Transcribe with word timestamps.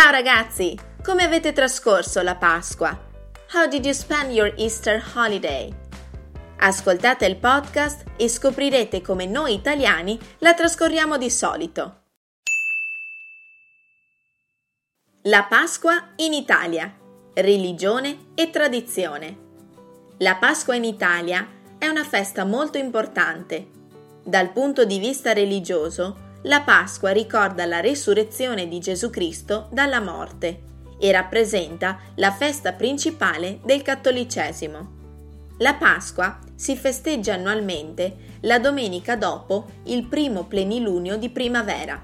Ciao 0.00 0.12
ragazzi! 0.12 0.78
Come 1.02 1.24
avete 1.24 1.52
trascorso 1.52 2.22
la 2.22 2.36
Pasqua? 2.36 2.96
How 3.52 3.66
did 3.66 3.84
you 3.84 3.92
spend 3.92 4.30
your 4.30 4.54
Easter 4.56 5.02
holiday? 5.16 5.74
Ascoltate 6.58 7.26
il 7.26 7.34
podcast 7.34 8.04
e 8.16 8.28
scoprirete 8.28 9.00
come 9.00 9.26
noi 9.26 9.54
italiani 9.54 10.16
la 10.38 10.54
trascorriamo 10.54 11.18
di 11.18 11.28
solito. 11.28 12.02
La 15.22 15.46
Pasqua 15.50 16.10
in 16.18 16.32
Italia. 16.32 16.96
Religione 17.34 18.26
e 18.36 18.50
tradizione. 18.50 19.36
La 20.18 20.36
Pasqua 20.36 20.76
in 20.76 20.84
Italia 20.84 21.44
è 21.76 21.88
una 21.88 22.04
festa 22.04 22.44
molto 22.44 22.78
importante. 22.78 23.68
Dal 24.22 24.52
punto 24.52 24.84
di 24.84 25.00
vista 25.00 25.32
religioso, 25.32 26.27
la 26.48 26.62
Pasqua 26.62 27.10
ricorda 27.10 27.66
la 27.66 27.80
resurrezione 27.80 28.68
di 28.68 28.80
Gesù 28.80 29.10
Cristo 29.10 29.68
dalla 29.70 30.00
morte 30.00 30.62
e 30.98 31.12
rappresenta 31.12 31.98
la 32.14 32.32
festa 32.32 32.72
principale 32.72 33.60
del 33.64 33.82
cattolicesimo. 33.82 34.96
La 35.58 35.74
Pasqua 35.74 36.38
si 36.54 36.74
festeggia 36.74 37.34
annualmente 37.34 38.36
la 38.40 38.58
domenica 38.58 39.14
dopo 39.14 39.66
il 39.84 40.06
primo 40.06 40.44
plenilunio 40.44 41.18
di 41.18 41.28
primavera. 41.28 42.02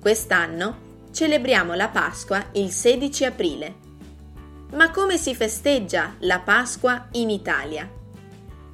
Quest'anno 0.00 0.84
celebriamo 1.12 1.74
la 1.74 1.88
Pasqua 1.88 2.44
il 2.52 2.72
16 2.72 3.24
aprile. 3.24 3.74
Ma 4.72 4.90
come 4.90 5.16
si 5.16 5.32
festeggia 5.32 6.16
la 6.20 6.40
Pasqua 6.40 7.06
in 7.12 7.30
Italia? 7.30 7.88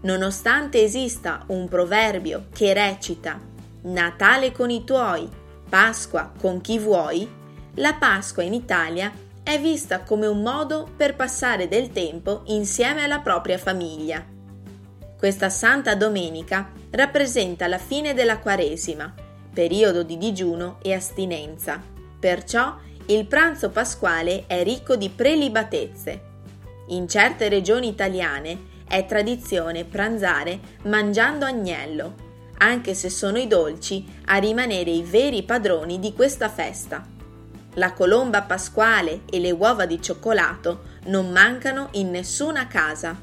Nonostante 0.01 0.83
esista 0.83 1.45
un 1.49 1.69
proverbio 1.69 2.47
che 2.51 2.73
recita 2.73 3.51
Natale 3.83 4.53
con 4.53 4.71
i 4.71 4.85
tuoi, 4.85 5.29
Pasqua 5.69 6.31
con 6.39 6.61
chi 6.61 6.79
vuoi, 6.79 7.29
la 7.77 7.95
Pasqua 7.95 8.43
in 8.43 8.55
Italia 8.55 9.11
è 9.43 9.59
vista 9.59 10.03
come 10.03 10.27
un 10.27 10.41
modo 10.41 10.89
per 10.97 11.17
passare 11.17 11.67
del 11.67 11.91
tempo 11.91 12.43
insieme 12.47 13.03
alla 13.03 13.19
propria 13.19 13.59
famiglia. 13.59 14.25
Questa 15.19 15.49
Santa 15.49 15.97
Domenica 15.97 16.71
rappresenta 16.91 17.67
la 17.67 17.79
fine 17.79 18.15
della 18.15 18.39
Quaresima, 18.39 19.13
periodo 19.53 20.05
di 20.05 20.17
digiuno 20.17 20.79
e 20.81 20.95
astinenza. 20.95 21.83
Perciò 22.21 22.77
il 23.07 23.27
pranzo 23.27 23.71
pasquale 23.71 24.45
è 24.47 24.63
ricco 24.63 24.95
di 24.95 25.09
prelibatezze. 25.09 26.31
In 26.89 27.09
certe 27.09 27.49
regioni 27.49 27.89
italiane 27.89 28.71
è 28.87 29.05
tradizione 29.07 29.85
pranzare 29.85 30.61
mangiando 30.83 31.47
agnello, 31.47 32.31
anche 32.63 32.95
se 32.95 33.11
sono 33.11 33.39
i 33.39 33.49
dolci 33.49 34.05
a 34.27 34.37
rimanere 34.37 34.91
i 34.91 35.03
veri 35.03 35.43
padroni 35.43 35.99
di 35.99 36.13
questa 36.13 36.49
festa. 36.49 37.05
La 37.75 37.93
colomba 37.93 38.43
pasquale 38.43 39.23
e 39.29 39.41
le 39.41 39.51
uova 39.51 39.85
di 39.85 40.01
cioccolato 40.01 40.91
non 41.07 41.31
mancano 41.31 41.89
in 41.93 42.11
nessuna 42.11 42.69
casa. 42.69 43.21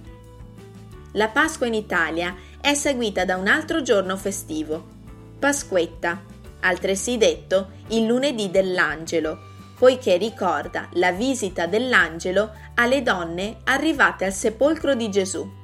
La 1.14 1.30
Pasqua 1.30 1.67
in 1.67 1.73
Italia 1.73 2.36
è 2.60 2.73
seguita 2.73 3.23
da 3.23 3.38
un 3.38 3.48
altro 3.48 3.82
giorno 3.82 4.17
festivo, 4.17 4.98
Pasquetta, 5.40 6.22
altresì 6.60 7.17
detto 7.17 7.70
il 7.88 8.06
lunedì 8.06 8.52
dell'angelo, 8.52 9.48
poiché 9.78 10.17
ricorda 10.17 10.90
la 10.94 11.14
visita 11.14 11.66
dell'angelo 11.66 12.52
alle 12.76 13.02
donne 13.02 13.60
arrivate 13.64 14.26
al 14.26 14.34
sepolcro 14.34 14.95
di 14.95 15.10
Gesù. 15.10 15.59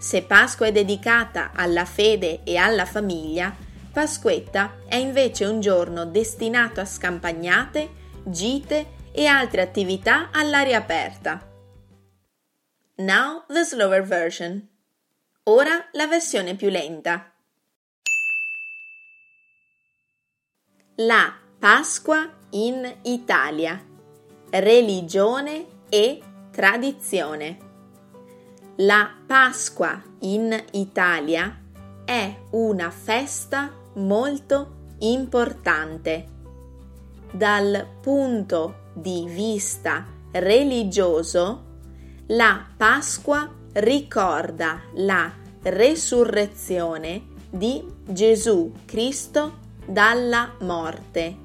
Se 0.00 0.22
Pasqua 0.22 0.66
è 0.66 0.72
dedicata 0.72 1.50
alla 1.54 1.84
fede 1.84 2.42
e 2.44 2.56
alla 2.56 2.86
famiglia, 2.86 3.54
Pasquetta 3.92 4.78
è 4.86 4.94
invece 4.94 5.44
un 5.44 5.60
giorno 5.60 6.06
destinato 6.06 6.80
a 6.80 6.86
scampagnate, 6.86 7.90
gite 8.24 8.94
e 9.12 9.26
altre 9.26 9.60
attività 9.60 10.30
all'aria 10.32 10.78
aperta. 10.78 11.46
Now 12.94 13.44
the 13.46 13.62
slower 13.62 14.02
version. 14.02 14.66
Ora 15.42 15.88
la 15.92 16.06
versione 16.06 16.54
più 16.54 16.70
lenta. 16.70 17.34
La 20.96 21.36
Pasqua 21.58 22.26
in 22.52 22.90
Italia. 23.02 23.84
Religione 24.48 25.66
e 25.90 26.22
tradizione. 26.50 27.69
La 28.82 29.10
Pasqua 29.26 30.02
in 30.20 30.58
Italia 30.70 31.54
è 32.02 32.34
una 32.52 32.90
festa 32.90 33.70
molto 33.96 34.94
importante. 35.00 36.26
Dal 37.30 37.86
punto 38.00 38.88
di 38.94 39.26
vista 39.28 40.06
religioso, 40.30 41.64
la 42.28 42.64
Pasqua 42.74 43.52
ricorda 43.72 44.80
la 44.94 45.30
resurrezione 45.60 47.26
di 47.50 47.84
Gesù 48.06 48.72
Cristo 48.86 49.58
dalla 49.84 50.54
morte 50.60 51.36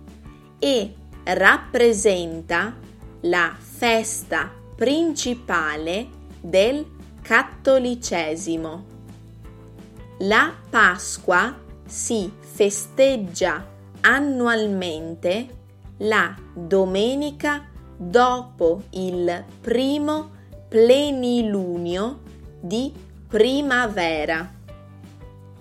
e 0.58 0.96
rappresenta 1.26 2.78
la 3.24 3.54
festa 3.60 4.50
principale 4.74 6.08
del 6.40 6.95
cattolicesimo. 7.26 8.86
La 10.20 10.54
Pasqua 10.70 11.58
si 11.84 12.32
festeggia 12.40 13.66
annualmente 14.02 15.48
la 15.98 16.36
domenica 16.54 17.68
dopo 17.98 18.84
il 18.92 19.44
primo 19.60 20.30
plenilunio 20.68 22.20
di 22.60 22.94
primavera. 23.28 24.54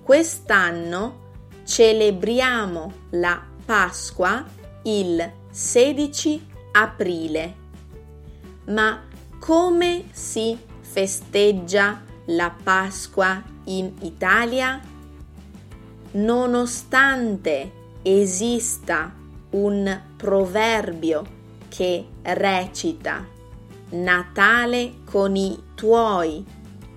Quest'anno 0.03 1.23
celebriamo 1.65 2.93
la 3.13 3.43
Pasqua 3.65 4.45
il 4.83 5.33
16 5.51 6.47
aprile. 6.73 7.55
Ma 8.67 9.03
come 9.39 10.05
si 10.13 10.73
festeggia 10.95 12.03
la 12.27 12.55
Pasqua 12.63 13.43
in 13.65 13.95
Italia? 14.03 14.81
Nonostante 16.13 17.73
esista 18.03 19.13
un 19.51 20.01
proverbio 20.17 21.25
che 21.69 22.07
recita 22.23 23.27
Natale 23.91 24.99
con 25.05 25.35
i 25.35 25.61
tuoi, 25.75 26.45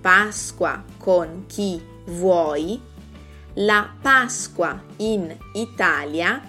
Pasqua 0.00 0.84
con 0.96 1.46
chi 1.48 1.82
vuoi, 2.06 2.80
la 3.54 3.92
Pasqua 4.00 4.80
in 4.98 5.36
Italia 5.54 6.40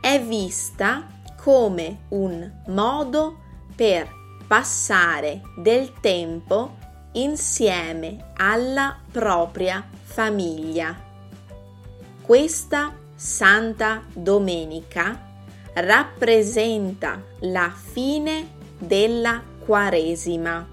è 0.00 0.20
vista 0.20 1.06
come 1.40 2.06
un 2.08 2.50
modo 2.66 3.38
per 3.76 4.12
passare 4.48 5.42
del 5.56 5.92
tempo 6.00 6.84
insieme 7.16 8.32
alla 8.36 8.98
propria 9.10 9.86
famiglia. 10.02 10.94
Questa 12.22 12.94
Santa 13.14 14.02
Domenica 14.12 15.24
rappresenta 15.74 17.22
la 17.40 17.72
fine 17.74 18.54
della 18.78 19.42
Quaresima, 19.64 20.66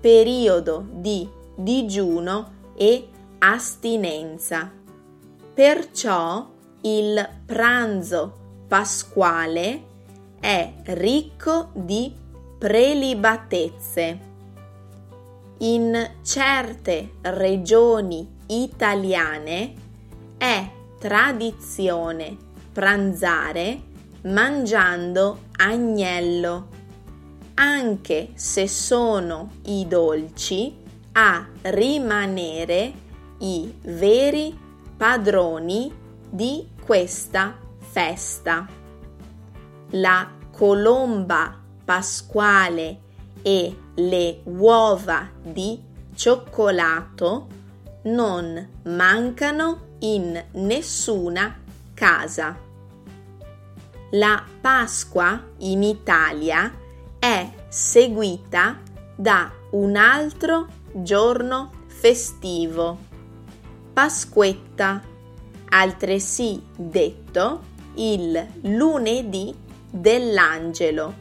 periodo 0.00 0.86
di 0.90 1.28
digiuno 1.54 2.52
e 2.76 3.08
astinenza. 3.38 4.70
Perciò 5.54 6.48
il 6.82 7.28
pranzo 7.46 8.64
pasquale 8.66 9.84
è 10.40 10.72
ricco 10.84 11.70
di 11.74 12.12
prelibatezze 12.58 14.29
in 15.62 16.10
certe 16.22 17.14
regioni 17.22 18.26
italiane 18.46 19.74
è 20.38 20.70
tradizione 20.98 22.36
pranzare 22.72 23.82
mangiando 24.22 25.40
agnello, 25.56 26.68
anche 27.54 28.30
se 28.34 28.68
sono 28.68 29.52
i 29.64 29.86
dolci 29.86 30.76
a 31.12 31.46
rimanere 31.62 32.92
i 33.38 33.72
veri 33.82 34.58
padroni 34.96 35.92
di 36.30 36.68
questa 36.82 37.56
festa. 37.78 38.66
La 39.90 40.30
colomba 40.50 41.58
pasquale 41.84 43.08
e 43.42 43.76
le 43.94 44.40
uova 44.44 45.28
di 45.42 45.80
cioccolato 46.14 47.46
non 48.02 48.68
mancano 48.84 49.96
in 50.00 50.42
nessuna 50.52 51.60
casa. 51.94 52.58
La 54.12 54.44
Pasqua 54.60 55.40
in 55.58 55.82
Italia 55.82 56.72
è 57.18 57.48
seguita 57.68 58.80
da 59.14 59.52
un 59.70 59.94
altro 59.94 60.66
giorno 60.92 61.70
festivo, 61.86 62.98
Pasquetta, 63.92 65.02
altresì 65.68 66.62
detto 66.74 67.62
il 67.94 68.46
lunedì 68.62 69.54
dell'angelo, 69.90 71.14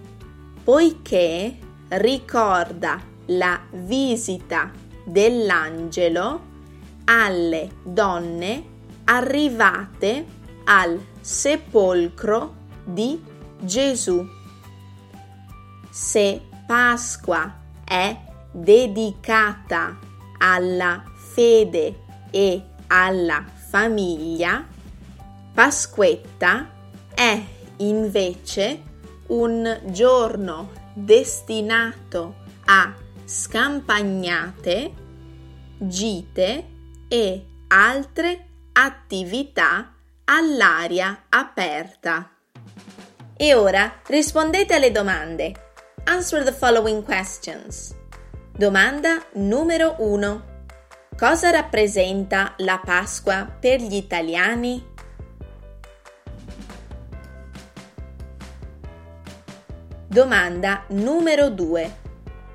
poiché 0.64 1.58
ricorda 1.90 3.02
la 3.28 3.60
visita 3.72 4.72
dell'angelo 5.04 6.48
alle 7.06 7.70
donne 7.84 8.64
arrivate 9.06 10.26
al 10.66 11.04
sepolcro 11.20 12.56
di 12.84 13.22
Gesù. 13.60 14.26
Se 15.90 16.42
Pasqua 16.68 17.60
è 17.84 18.16
dedicata 18.52 19.98
alla 20.38 21.04
fede 21.16 22.04
e 22.30 22.64
alla 22.88 23.44
famiglia, 23.70 24.66
Pasquetta 25.54 26.70
è 27.14 27.44
invece 27.78 28.82
un 29.28 29.80
giorno 29.86 30.70
destinato 31.04 32.36
a 32.66 32.94
scampagnate, 33.26 34.94
gite 35.78 36.68
e 37.08 37.46
altre 37.68 38.48
attività 38.74 39.94
all'aria 40.26 41.26
aperta. 41.30 42.32
E 43.36 43.54
ora 43.54 44.02
rispondete 44.08 44.74
alle 44.74 44.92
domande. 44.92 45.54
Answer 46.06 46.44
the 46.44 46.52
following 46.52 47.04
questions. 47.04 47.96
Domanda 48.52 49.24
numero 49.34 49.96
1. 50.00 50.44
Cosa 51.18 51.50
rappresenta 51.50 52.54
la 52.58 52.80
Pasqua 52.84 53.46
per 53.46 53.80
gli 53.80 53.96
italiani? 53.96 54.86
Domanda 60.12 60.86
numero 60.88 61.52
2. 61.52 61.98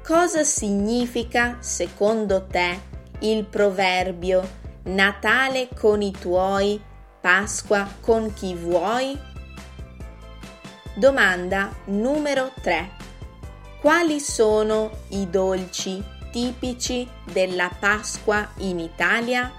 Cosa 0.03 0.43
significa 0.43 1.59
secondo 1.61 2.47
te 2.47 2.81
il 3.21 3.45
proverbio 3.45 4.43
Natale 4.87 5.69
con 5.73 6.03
i 6.03 6.11
tuoi, 6.11 6.83
Pasqua 7.21 7.89
con 8.01 8.35
chi 8.35 8.57
vuoi? 8.57 9.17
Domanda 10.97 11.73
numero 11.85 12.51
3. 12.61 12.91
Quali 13.81 14.19
sono 14.19 14.91
i 15.11 15.31
dolci 15.31 16.03
tipici 16.33 17.09
della 17.31 17.71
Pasqua 17.79 18.51
in 18.57 18.81
Italia? 18.81 19.53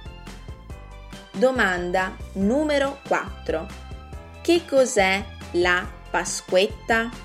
Domanda 1.31 2.13
numero 2.33 2.99
4. 3.07 3.65
Che 4.41 4.65
cos'è 4.67 5.23
la 5.51 5.87
Pasquetta? 6.11 7.24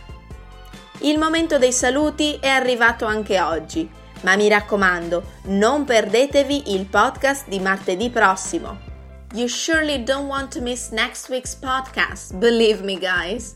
Il 1.02 1.18
momento 1.18 1.56
dei 1.56 1.72
saluti 1.72 2.36
è 2.40 2.48
arrivato 2.48 3.06
anche 3.06 3.40
oggi, 3.40 3.88
ma 4.20 4.36
mi 4.36 4.48
raccomando, 4.48 5.22
non 5.44 5.84
perdetevi 5.84 6.74
il 6.74 6.84
podcast 6.84 7.48
di 7.48 7.58
martedì 7.58 8.10
prossimo. 8.10 8.78
You 9.32 9.46
surely 9.46 10.02
don't 10.02 10.28
want 10.28 10.52
to 10.54 10.60
miss 10.60 10.90
next 10.90 11.30
week's 11.30 11.54
podcast, 11.54 12.34
believe 12.34 12.82
me 12.82 12.98
guys. 12.98 13.54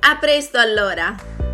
A 0.00 0.16
presto 0.16 0.58
allora! 0.58 1.47